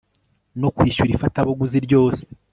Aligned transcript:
no 0.59 0.69
kwishyura 0.75 1.11
ifatabuguzi 1.17 1.77
ryose 1.85 2.23